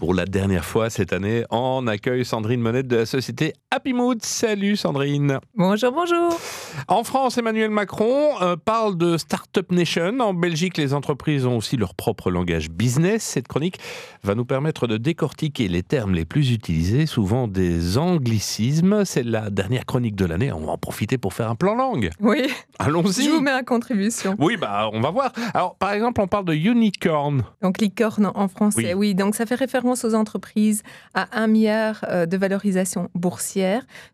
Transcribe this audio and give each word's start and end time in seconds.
Pour 0.00 0.14
la 0.14 0.24
dernière 0.24 0.64
fois 0.64 0.88
cette 0.88 1.12
année, 1.12 1.44
on 1.50 1.86
accueille 1.86 2.24
Sandrine 2.24 2.62
Monette 2.62 2.88
de 2.88 2.96
la 2.96 3.04
société 3.04 3.52
Happy 3.72 3.92
Mood. 3.92 4.20
Salut 4.24 4.74
Sandrine. 4.74 5.38
Bonjour, 5.54 5.92
bonjour. 5.92 6.40
En 6.88 7.04
France, 7.04 7.38
Emmanuel 7.38 7.70
Macron 7.70 8.32
euh, 8.42 8.56
parle 8.56 8.98
de 8.98 9.16
Startup 9.16 9.70
Nation. 9.70 10.18
En 10.18 10.34
Belgique, 10.34 10.76
les 10.76 10.92
entreprises 10.92 11.46
ont 11.46 11.56
aussi 11.56 11.76
leur 11.76 11.94
propre 11.94 12.32
langage 12.32 12.68
business. 12.68 13.22
Cette 13.22 13.46
chronique 13.46 13.78
va 14.24 14.34
nous 14.34 14.44
permettre 14.44 14.88
de 14.88 14.96
décortiquer 14.96 15.68
les 15.68 15.84
termes 15.84 16.14
les 16.14 16.24
plus 16.24 16.50
utilisés, 16.50 17.06
souvent 17.06 17.46
des 17.46 17.96
anglicismes. 17.96 19.04
C'est 19.04 19.22
la 19.22 19.50
dernière 19.50 19.86
chronique 19.86 20.16
de 20.16 20.24
l'année. 20.24 20.50
On 20.50 20.66
va 20.66 20.72
en 20.72 20.78
profiter 20.78 21.16
pour 21.16 21.32
faire 21.32 21.48
un 21.48 21.54
plan 21.54 21.76
langue. 21.76 22.10
Oui. 22.18 22.48
Allons-y. 22.80 23.22
Je 23.22 23.30
vous 23.30 23.40
mets 23.40 23.52
à 23.52 23.62
contribution. 23.62 24.34
Oui, 24.40 24.56
bah, 24.56 24.90
on 24.92 25.00
va 25.00 25.12
voir. 25.12 25.32
Alors, 25.54 25.76
par 25.76 25.92
exemple, 25.92 26.20
on 26.20 26.26
parle 26.26 26.46
de 26.46 26.54
unicorn. 26.54 27.44
Donc, 27.62 27.80
licorne 27.80 28.32
en 28.34 28.48
français, 28.48 28.94
oui. 28.94 29.14
Donc, 29.14 29.36
ça 29.36 29.46
fait 29.46 29.54
référence 29.54 30.04
aux 30.04 30.14
entreprises 30.14 30.82
à 31.14 31.28
un 31.40 31.46
milliard 31.46 32.04
euh, 32.08 32.26
de 32.26 32.36
valorisation 32.36 33.10
boursière. 33.14 33.59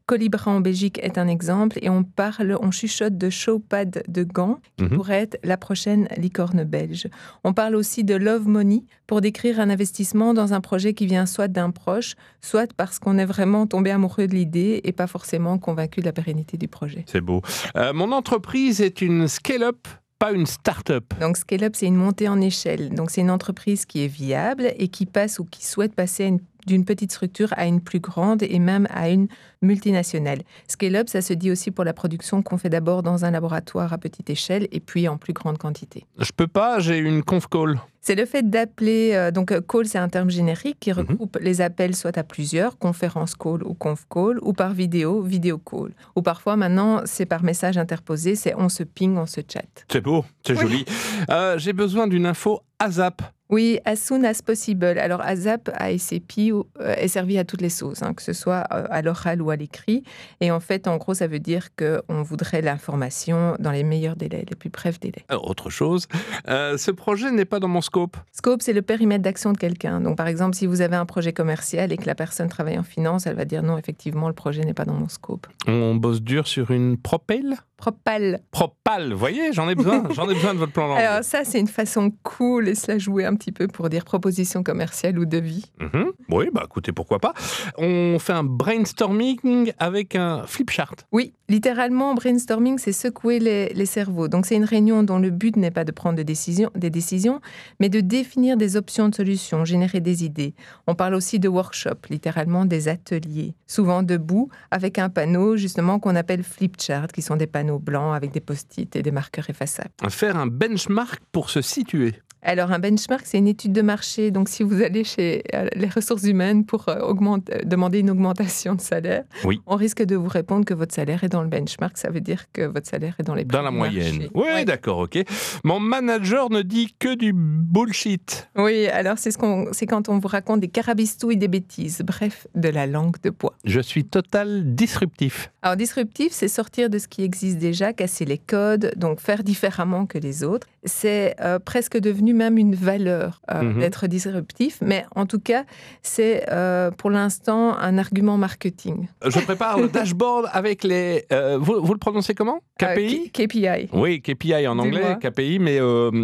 Colibra 0.06 0.50
en 0.50 0.60
Belgique 0.60 0.98
est 1.02 1.18
un 1.18 1.26
exemple 1.28 1.78
et 1.82 1.88
on 1.88 2.04
parle, 2.04 2.56
on 2.62 2.70
chuchote 2.70 3.16
de 3.18 3.30
Showpad 3.30 4.04
de 4.08 4.22
Gand 4.24 4.60
qui 4.76 4.84
Mhm. 4.84 4.90
pourrait 4.90 5.20
être 5.22 5.38
la 5.42 5.56
prochaine 5.56 6.08
licorne 6.16 6.64
belge. 6.64 7.08
On 7.44 7.52
parle 7.52 7.74
aussi 7.74 8.04
de 8.04 8.14
Love 8.14 8.46
Money 8.48 8.84
pour 9.06 9.20
décrire 9.20 9.58
un 9.60 9.70
investissement 9.70 10.34
dans 10.34 10.52
un 10.52 10.60
projet 10.60 10.94
qui 10.94 11.06
vient 11.06 11.26
soit 11.26 11.48
d'un 11.48 11.70
proche, 11.70 12.14
soit 12.40 12.72
parce 12.74 12.98
qu'on 12.98 13.18
est 13.18 13.24
vraiment 13.24 13.66
tombé 13.66 13.90
amoureux 13.90 14.26
de 14.26 14.34
l'idée 14.34 14.80
et 14.84 14.92
pas 14.92 15.06
forcément 15.06 15.58
convaincu 15.58 16.00
de 16.00 16.06
la 16.06 16.12
pérennité 16.12 16.56
du 16.56 16.68
projet. 16.68 17.04
C'est 17.06 17.20
beau. 17.20 17.42
Euh, 17.76 17.92
mon 17.92 18.12
entreprise 18.12 18.80
est 18.80 19.00
une 19.00 19.28
scale-up, 19.28 19.86
pas 20.18 20.32
une 20.32 20.46
start-up. 20.46 21.04
Donc, 21.20 21.36
scale-up, 21.36 21.74
c'est 21.76 21.86
une 21.86 21.96
montée 21.96 22.28
en 22.28 22.40
échelle. 22.40 22.88
Donc, 22.90 23.10
c'est 23.10 23.20
une 23.20 23.30
entreprise 23.30 23.84
qui 23.84 24.02
est 24.02 24.08
viable 24.08 24.72
et 24.78 24.88
qui 24.88 25.04
passe 25.04 25.38
ou 25.38 25.44
qui 25.44 25.64
souhaite 25.66 25.94
passer 25.94 26.24
à 26.24 26.26
une- 26.28 26.40
d'une 26.66 26.84
petite 26.84 27.12
structure 27.12 27.52
à 27.56 27.66
une 27.66 27.80
plus 27.80 28.00
grande 28.00 28.42
et 28.42 28.58
même 28.58 28.86
à 28.90 29.08
une 29.10 29.28
multinationale. 29.62 30.40
Scale-up, 30.68 31.08
ça 31.08 31.20
se 31.22 31.32
dit 31.32 31.50
aussi 31.50 31.70
pour 31.70 31.84
la 31.84 31.92
production 31.92 32.42
qu'on 32.42 32.58
fait 32.58 32.68
d'abord 32.68 33.02
dans 33.02 33.24
un 33.24 33.30
laboratoire 33.30 33.92
à 33.92 33.98
petite 33.98 34.30
échelle 34.30 34.68
et 34.72 34.80
puis 34.80 35.08
en 35.08 35.16
plus 35.16 35.32
grande 35.32 35.58
quantité. 35.58 36.04
Je 36.18 36.30
peux 36.34 36.46
pas, 36.46 36.78
j'ai 36.80 36.98
une 36.98 37.22
conf 37.22 37.46
call. 37.48 37.80
C'est 38.00 38.14
le 38.14 38.24
fait 38.24 38.48
d'appeler, 38.48 39.14
euh, 39.14 39.32
donc 39.32 39.50
euh, 39.50 39.60
call 39.60 39.86
c'est 39.86 39.98
un 39.98 40.08
terme 40.08 40.30
générique 40.30 40.76
qui 40.78 40.92
regroupe 40.92 41.38
les 41.40 41.60
appels 41.60 41.96
soit 41.96 42.16
à 42.16 42.22
plusieurs, 42.22 42.78
conférence 42.78 43.34
call 43.34 43.64
ou 43.64 43.74
conf 43.74 44.04
call, 44.08 44.38
ou 44.42 44.52
par 44.52 44.72
vidéo, 44.74 45.22
vidéo 45.22 45.58
call. 45.58 45.90
Ou 46.14 46.22
parfois 46.22 46.54
maintenant 46.56 47.00
c'est 47.04 47.26
par 47.26 47.42
message 47.42 47.76
interposé, 47.78 48.36
c'est 48.36 48.54
on 48.54 48.68
se 48.68 48.84
ping, 48.84 49.16
on 49.16 49.26
se 49.26 49.40
chat. 49.52 49.64
C'est 49.90 50.00
beau, 50.00 50.24
c'est 50.46 50.52
Oui. 50.54 50.60
joli. 50.60 50.84
Euh, 51.30 51.58
j'ai 51.58 51.72
besoin 51.72 52.06
d'une 52.06 52.26
info 52.26 52.60
ASAP. 52.78 53.22
Oui, 53.48 53.78
as 53.84 53.96
soon 53.96 54.24
as 54.24 54.42
possible. 54.42 54.84
Alors, 54.84 55.20
ASAP, 55.20 55.70
ASAP 55.74 56.52
ou, 56.52 56.66
euh, 56.80 56.94
est 56.96 57.06
servi 57.06 57.38
à 57.38 57.44
toutes 57.44 57.60
les 57.60 57.70
sauces, 57.70 58.02
hein, 58.02 58.12
que 58.12 58.22
ce 58.22 58.32
soit 58.32 58.64
euh, 58.72 58.86
à 58.90 59.02
l'oral 59.02 59.40
ou 59.40 59.50
à 59.50 59.56
l'écrit. 59.56 60.02
Et 60.40 60.50
en 60.50 60.58
fait, 60.58 60.88
en 60.88 60.96
gros, 60.96 61.14
ça 61.14 61.28
veut 61.28 61.38
dire 61.38 61.68
qu'on 61.76 62.22
voudrait 62.22 62.60
l'information 62.60 63.54
dans 63.60 63.70
les 63.70 63.84
meilleurs 63.84 64.16
délais, 64.16 64.44
les 64.48 64.56
plus 64.56 64.68
brefs 64.68 64.98
délais. 64.98 65.24
Alors, 65.28 65.48
autre 65.48 65.70
chose, 65.70 66.08
euh, 66.48 66.76
ce 66.76 66.90
projet 66.90 67.30
n'est 67.30 67.44
pas 67.44 67.60
dans 67.60 67.68
mon 67.68 67.80
scope. 67.80 68.16
Scope, 68.32 68.62
c'est 68.62 68.72
le 68.72 68.82
périmètre 68.82 69.22
d'action 69.22 69.52
de 69.52 69.58
quelqu'un. 69.58 70.00
Donc, 70.00 70.16
par 70.16 70.26
exemple, 70.26 70.56
si 70.56 70.66
vous 70.66 70.80
avez 70.80 70.96
un 70.96 71.06
projet 71.06 71.32
commercial 71.32 71.92
et 71.92 71.96
que 71.96 72.06
la 72.06 72.16
personne 72.16 72.48
travaille 72.48 72.78
en 72.78 72.82
finance, 72.82 73.26
elle 73.26 73.36
va 73.36 73.44
dire 73.44 73.62
non, 73.62 73.78
effectivement, 73.78 74.26
le 74.26 74.34
projet 74.34 74.64
n'est 74.64 74.74
pas 74.74 74.84
dans 74.84 74.94
mon 74.94 75.08
scope. 75.08 75.46
On 75.68 75.94
bosse 75.94 76.20
dur 76.20 76.48
sur 76.48 76.72
une 76.72 76.98
propel 76.98 77.54
Propal. 77.76 78.40
Propal, 78.50 79.12
voyez, 79.12 79.52
j'en 79.52 79.68
ai 79.68 79.74
besoin, 79.74 80.04
j'en 80.14 80.28
ai 80.30 80.34
besoin 80.34 80.54
de 80.54 80.58
votre 80.58 80.72
plan 80.72 80.88
langue. 80.88 80.98
Alors, 80.98 81.22
ça, 81.24 81.44
c'est 81.44 81.60
une 81.60 81.68
façon 81.68 82.10
cool 82.22 82.68
et 82.68 82.74
se 82.74 82.90
la 82.90 82.98
jouer 82.98 83.24
un 83.26 83.34
petit 83.34 83.52
peu 83.52 83.68
pour 83.68 83.88
dire 83.90 84.04
proposition 84.04 84.62
commerciale 84.62 85.18
ou 85.18 85.26
devis. 85.26 85.70
Mhm. 85.80 86.12
Oui, 86.30 86.48
bah 86.52 86.62
écoutez, 86.64 86.92
pourquoi 86.92 87.18
pas. 87.18 87.34
On 87.76 88.18
fait 88.18 88.32
un 88.32 88.44
brainstorming 88.44 89.72
avec 89.78 90.16
un 90.16 90.44
flip 90.46 90.70
chart. 90.70 90.94
Oui, 91.12 91.34
littéralement, 91.48 92.14
brainstorming, 92.14 92.78
c'est 92.78 92.92
secouer 92.92 93.38
les, 93.38 93.68
les 93.74 93.86
cerveaux. 93.86 94.28
Donc, 94.28 94.46
c'est 94.46 94.56
une 94.56 94.64
réunion 94.64 95.02
dont 95.02 95.18
le 95.18 95.30
but 95.30 95.56
n'est 95.56 95.70
pas 95.70 95.84
de 95.84 95.92
prendre 95.92 96.16
de 96.16 96.22
décision- 96.22 96.70
des 96.74 96.90
décisions, 96.90 97.40
mais 97.80 97.88
de 97.88 98.00
définir 98.00 98.56
des 98.56 98.76
options 98.76 99.08
de 99.08 99.14
solutions, 99.14 99.64
générer 99.64 100.00
des 100.00 100.24
idées. 100.24 100.54
On 100.86 100.94
parle 100.94 101.14
aussi 101.14 101.38
de 101.38 101.48
workshop, 101.48 102.06
littéralement 102.10 102.64
des 102.64 102.88
ateliers, 102.88 103.54
souvent 103.66 104.02
debout, 104.02 104.48
avec 104.70 104.98
un 104.98 105.08
panneau 105.10 105.56
justement 105.56 105.98
qu'on 105.98 106.16
appelle 106.16 106.42
flip 106.42 106.80
chart, 106.80 107.10
qui 107.12 107.22
sont 107.22 107.36
des 107.36 107.46
panneaux 107.46 107.65
avec 108.12 108.32
des 108.32 108.40
post-it 108.40 108.94
et 108.96 109.02
des 109.02 109.10
marqueurs 109.10 109.48
effaçables. 109.50 109.90
Faire 110.08 110.36
un 110.36 110.46
benchmark 110.46 111.20
pour 111.32 111.50
se 111.50 111.60
situer. 111.60 112.14
Alors, 112.48 112.70
un 112.70 112.78
benchmark, 112.78 113.22
c'est 113.26 113.38
une 113.38 113.48
étude 113.48 113.72
de 113.72 113.82
marché. 113.82 114.30
Donc, 114.30 114.48
si 114.48 114.62
vous 114.62 114.80
allez 114.80 115.02
chez 115.02 115.42
euh, 115.52 115.66
les 115.74 115.88
ressources 115.88 116.22
humaines 116.22 116.64
pour 116.64 116.88
euh, 116.88 116.94
euh, 117.00 117.38
demander 117.64 117.98
une 117.98 118.08
augmentation 118.10 118.76
de 118.76 118.80
salaire, 118.80 119.24
Oui. 119.44 119.60
on 119.66 119.74
risque 119.74 120.04
de 120.04 120.14
vous 120.14 120.28
répondre 120.28 120.64
que 120.64 120.72
votre 120.72 120.94
salaire 120.94 121.24
est 121.24 121.28
dans 121.28 121.42
le 121.42 121.48
benchmark. 121.48 121.98
Ça 121.98 122.08
veut 122.08 122.20
dire 122.20 122.44
que 122.52 122.62
votre 122.62 122.86
salaire 122.88 123.16
est 123.18 123.24
dans 123.24 123.34
les 123.34 123.44
Dans 123.44 123.62
la 123.62 123.72
moyenne. 123.72 124.28
Oui, 124.32 124.44
Ouais. 124.44 124.64
d'accord, 124.64 124.98
ok. 124.98 125.18
Mon 125.64 125.80
manager 125.80 126.48
ne 126.50 126.62
dit 126.62 126.94
que 127.00 127.16
du 127.16 127.32
bullshit. 127.34 128.48
Oui, 128.56 128.86
alors 128.86 129.18
c'est 129.18 129.32
ce 129.32 129.38
qu'on, 129.38 129.66
c'est 129.72 129.86
quand 129.86 130.08
on 130.08 130.20
vous 130.20 130.28
raconte 130.28 130.60
des 130.60 130.68
carabistouilles, 130.68 131.36
des 131.36 131.48
bêtises, 131.48 132.02
bref, 132.06 132.46
de 132.54 132.68
la 132.68 132.86
langue 132.86 133.16
de 133.24 133.30
bois. 133.30 133.54
Je 133.64 133.80
suis 133.80 134.04
total 134.04 134.74
disruptif. 134.76 135.50
Alors, 135.62 135.76
disruptif, 135.76 136.30
c'est 136.30 136.46
sortir 136.46 136.90
de 136.90 136.98
ce 136.98 137.08
qui 137.08 137.24
existe 137.24 137.58
déjà, 137.58 137.92
casser 137.92 138.24
les 138.24 138.38
codes, 138.38 138.92
donc 138.96 139.18
faire 139.20 139.42
différemment 139.42 140.06
que 140.06 140.18
les 140.18 140.44
autres. 140.44 140.68
C'est 140.84 141.34
euh, 141.40 141.58
presque 141.58 141.98
devenu 141.98 142.34
même 142.36 142.58
une 142.58 142.74
valeur 142.74 143.40
euh, 143.52 143.62
Mhm. 143.62 143.80
d'être 143.80 144.06
disruptif, 144.06 144.78
mais 144.82 145.04
en 145.14 145.26
tout 145.26 145.40
cas, 145.40 145.64
c'est 146.02 146.44
euh, 146.52 146.90
pour 146.90 147.10
l'instant 147.10 147.76
un 147.76 147.98
argument 147.98 148.36
marketing. 148.36 149.08
Je 149.24 149.40
prépare 149.40 149.80
le 149.80 149.88
dashboard 149.96 150.46
avec 150.52 150.84
les... 150.84 151.24
euh, 151.32 151.58
vous, 151.60 151.80
vous 151.82 151.92
le 151.92 151.98
prononcez 151.98 152.34
comment? 152.34 152.60
KPI 152.78 153.30
KPI. 153.32 153.88
Oui, 153.92 154.20
KPI 154.20 154.66
en 154.68 154.78
anglais. 154.78 155.16
KPI, 155.20 155.58
mais 155.58 155.78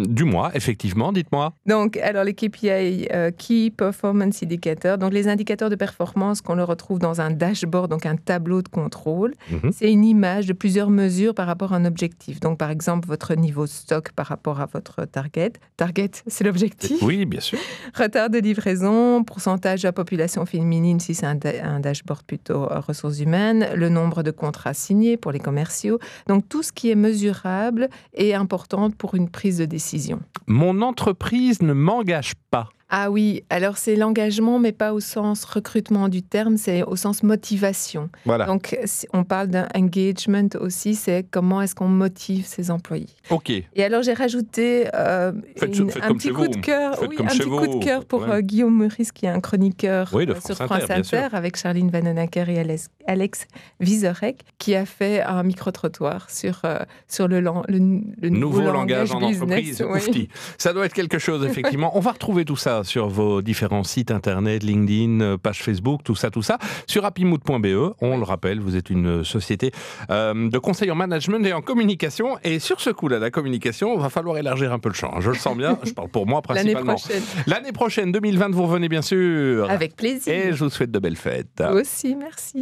du 0.07 0.23
mois, 0.23 0.51
effectivement, 0.53 1.11
dites-moi. 1.11 1.53
Donc, 1.65 1.97
alors 1.97 2.23
les 2.23 2.33
KPI, 2.33 3.07
Key 3.37 3.71
Performance 3.75 4.43
Indicators, 4.43 4.97
donc 4.97 5.13
les 5.13 5.27
indicateurs 5.27 5.69
de 5.69 5.75
performance 5.75 6.41
qu'on 6.41 6.55
le 6.55 6.63
retrouve 6.63 6.99
dans 6.99 7.21
un 7.21 7.31
dashboard, 7.31 7.89
donc 7.89 8.05
un 8.05 8.15
tableau 8.15 8.61
de 8.61 8.67
contrôle. 8.67 9.33
Mhm. 9.51 9.71
C'est 9.71 9.91
une 9.91 10.05
image 10.05 10.45
de 10.45 10.53
plusieurs 10.53 10.89
mesures 10.91 11.33
par 11.33 11.47
rapport 11.47 11.73
à 11.73 11.77
un 11.77 11.85
objectif. 11.85 12.39
Donc, 12.39 12.57
par 12.59 12.69
exemple, 12.69 13.07
votre 13.07 13.33
niveau 13.33 13.65
stock 13.65 14.11
par 14.11 14.27
rapport 14.27 14.59
à 14.61 14.67
votre 14.67 15.05
target. 15.05 15.53
Target, 15.77 16.02
c'est 16.27 16.43
l'objectif. 16.43 17.01
Oui, 17.01 17.25
bien 17.25 17.39
sûr. 17.39 17.59
Retard 17.95 18.29
de 18.29 18.39
livraison, 18.39 19.23
pourcentage 19.23 19.81
de 19.81 19.87
la 19.87 19.93
population 19.93 20.45
féminine 20.45 20.99
si 20.99 21.13
c'est 21.13 21.25
un, 21.25 21.39
un 21.63 21.79
dashboard 21.79 22.23
plutôt 22.23 22.63
euh, 22.63 22.79
ressources 22.79 23.19
humaines, 23.19 23.67
le 23.75 23.89
nombre 23.89 24.23
de 24.23 24.31
contrats 24.31 24.73
signés 24.73 25.17
pour 25.17 25.31
les 25.31 25.39
commerciaux. 25.39 25.99
Donc, 26.27 26.47
tout 26.49 26.63
ce 26.63 26.71
qui 26.71 26.89
est 26.91 26.95
mesurable 26.95 27.89
est 28.13 28.33
important 28.33 28.89
pour 28.91 29.15
une 29.15 29.29
prise 29.29 29.57
de 29.57 29.65
décision. 29.65 30.21
Mon 30.47 30.81
entreprise 30.81 31.61
ne 31.61 31.73
m'engage 31.73 32.33
pas. 32.51 32.69
Ah 32.95 33.09
oui, 33.09 33.43
alors 33.49 33.77
c'est 33.77 33.95
l'engagement, 33.95 34.59
mais 34.59 34.71
pas 34.71 34.93
au 34.93 34.99
sens 34.99 35.45
recrutement 35.45 36.09
du 36.09 36.21
terme, 36.21 36.57
c'est 36.57 36.83
au 36.83 36.95
sens 36.95 37.23
motivation. 37.23 38.09
Voilà. 38.23 38.45
Donc, 38.45 38.77
on 39.13 39.23
parle 39.23 39.47
d'un 39.47 39.67
engagement 39.75 40.47
aussi, 40.59 40.93
c'est 40.93 41.25
comment 41.31 41.59
est-ce 41.63 41.73
qu'on 41.73 41.87
motive 41.87 42.45
ses 42.45 42.69
employés. 42.69 43.07
Ok. 43.31 43.49
Et 43.49 43.83
alors, 43.83 44.03
j'ai 44.03 44.13
rajouté 44.13 44.89
euh, 44.93 45.31
Faites- 45.55 45.75
une- 45.79 45.89
faites 45.89 46.03
un 46.03 46.13
petit 46.13 46.29
coup 46.29 46.43
vous. 46.43 46.47
de 46.49 46.57
cœur, 46.57 46.99
oui, 47.01 47.15
un 47.19 47.25
petit 47.25 47.39
coup 47.39 47.65
de 47.79 47.83
cœur 47.83 48.05
pour 48.05 48.21
Ouais. 48.21 48.29
euh, 48.35 48.41
Guillaume 48.41 48.77
Meurice, 48.77 49.11
qui 49.11 49.25
est 49.25 49.29
un 49.29 49.39
chroniqueur 49.39 50.11
Oui, 50.13 50.27
de 50.27 50.33
euh, 50.33 50.35
France 50.35 50.55
sur 50.55 50.65
France. 50.67 50.83
Inter, 50.91 51.29
avec 51.31 51.57
Charline 51.57 51.89
Vanhoenacker 51.89 52.47
et 52.49 52.59
Alex, 52.59 52.89
Alex 53.07 53.47
Vizorek, 53.79 54.43
qui 54.59 54.75
a 54.75 54.85
fait 54.85 55.21
un 55.23 55.41
micro-trottoir 55.41 56.29
sur, 56.29 56.61
euh, 56.63 56.77
sur 57.07 57.27
le, 57.27 57.39
lan- 57.39 57.63
le, 57.67 57.79
le 58.21 58.29
nouveau, 58.29 58.59
Nouveau 58.59 58.71
langage 58.71 59.11
en 59.11 59.19
business, 59.19 59.81
entreprise, 59.81 59.85
oui. 60.13 60.29
Ça 60.59 60.73
doit 60.73 60.85
être 60.85 60.93
quelque 60.93 61.17
chose, 61.17 61.43
effectivement. 61.49 61.97
On 61.97 61.99
va 61.99 62.11
retrouver 62.11 62.45
tout 62.45 62.55
ça 62.55 62.82
sur 62.83 63.07
vos 63.07 63.41
différents 63.41 63.83
sites 63.83 64.11
internet, 64.11 64.63
LinkedIn, 64.63 65.21
euh, 65.21 65.37
page 65.37 65.61
Facebook, 65.63 66.01
tout 66.03 66.15
ça, 66.15 66.29
tout 66.29 66.41
ça. 66.41 66.57
Sur 66.87 67.05
happymood.be, 67.05 67.93
on 68.01 68.17
le 68.17 68.23
rappelle, 68.23 68.59
vous 68.59 68.75
êtes 68.75 68.89
une 68.89 69.23
société 69.23 69.71
euh, 70.09 70.49
de 70.49 70.57
conseil 70.57 70.91
en 70.91 70.95
management 70.95 71.45
et 71.45 71.53
en 71.53 71.61
communication. 71.61 72.37
Et 72.43 72.59
sur 72.59 72.79
ce 72.81 72.89
coup-là, 72.89 73.19
la 73.19 73.31
communication, 73.31 73.97
va 73.97 74.09
falloir 74.09 74.37
élargir 74.37 74.71
un 74.73 74.79
peu 74.79 74.89
le 74.89 74.95
champ. 74.95 75.19
Je 75.21 75.29
le 75.29 75.35
sens 75.37 75.57
bien, 75.57 75.77
je 75.83 75.91
parle 75.91 76.09
pour 76.09 76.27
moi 76.27 76.41
L'année 76.49 76.73
principalement. 76.73 76.95
prochaine. 76.95 77.23
L'année 77.47 77.71
prochaine, 77.71 78.11
2020, 78.11 78.49
vous 78.51 78.63
revenez 78.63 78.89
bien 78.89 79.01
sûr. 79.01 79.69
Avec 79.69 79.95
plaisir. 79.95 80.33
Et 80.33 80.53
je 80.53 80.63
vous 80.63 80.69
souhaite 80.69 80.91
de 80.91 80.99
belles 80.99 81.15
fêtes. 81.15 81.63
Vous 81.71 81.79
aussi, 81.79 82.15
merci. 82.15 82.57